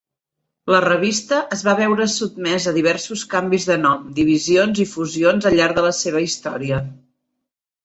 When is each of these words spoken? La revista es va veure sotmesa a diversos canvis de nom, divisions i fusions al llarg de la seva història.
La 0.75 0.77
revista 0.85 1.41
es 1.57 1.61
va 1.67 1.75
veure 1.79 2.07
sotmesa 2.13 2.71
a 2.71 2.73
diversos 2.79 3.27
canvis 3.35 3.69
de 3.73 3.77
nom, 3.83 4.09
divisions 4.21 4.83
i 4.87 4.89
fusions 4.95 5.51
al 5.53 5.61
llarg 5.63 5.79
de 5.81 5.87
la 5.91 5.95
seva 6.01 6.27
història. 6.31 6.83